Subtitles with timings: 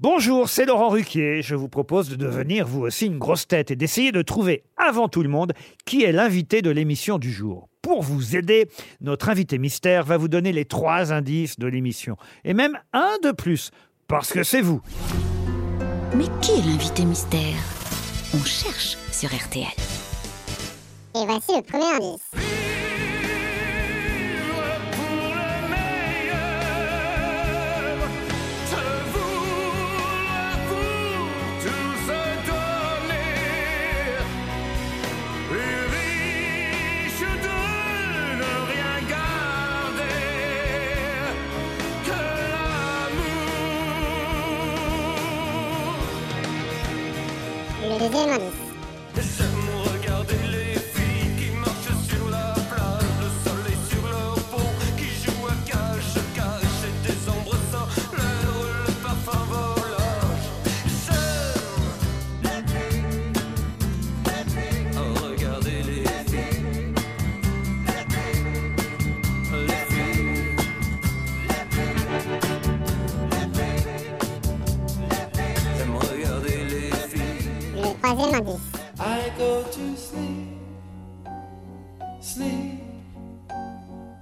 [0.00, 1.42] Bonjour, c'est Laurent Ruquier.
[1.42, 5.08] Je vous propose de devenir vous aussi une grosse tête et d'essayer de trouver avant
[5.08, 5.54] tout le monde
[5.86, 7.68] qui est l'invité de l'émission du jour.
[7.82, 8.68] Pour vous aider,
[9.00, 12.16] notre invité mystère va vous donner les trois indices de l'émission.
[12.44, 13.72] Et même un de plus,
[14.06, 14.80] parce que c'est vous.
[16.14, 17.56] Mais qui est l'invité mystère?
[18.34, 19.66] On cherche sur RTL.
[21.16, 22.37] Et voici le premier indice.
[48.00, 48.52] Le deuxième indice.
[49.16, 49.87] Le
[78.08, 78.60] troisième indice.
[78.98, 80.48] I go to sleep,
[82.20, 82.80] sleep,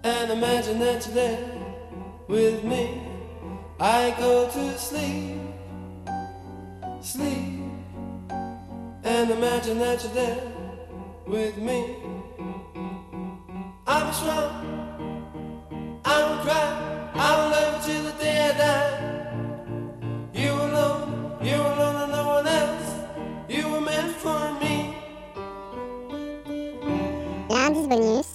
[0.02, 1.38] and imagine that you're there
[2.28, 3.00] with me.
[3.78, 5.40] I go to sleep,
[7.00, 7.62] sleep,
[9.04, 10.42] and imagine that you're there
[11.26, 11.96] with me.
[13.86, 14.50] I'm strong,
[16.04, 16.85] I don't
[27.86, 28.26] L'indice bonus.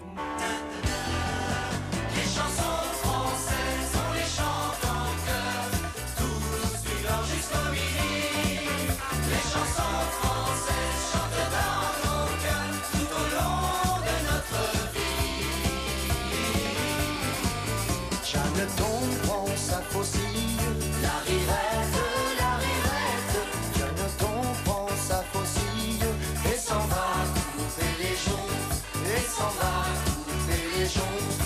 [18.24, 18.84] Jeanneton
[19.24, 21.21] prend sa faucille.